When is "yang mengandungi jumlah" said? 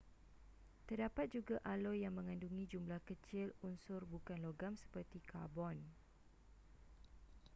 2.05-2.97